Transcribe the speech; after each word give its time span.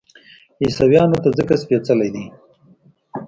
عیسویانو 0.63 1.17
ته 1.23 1.29
ځکه 1.37 1.53
سپېڅلی 1.61 2.09
دی. 2.13 2.25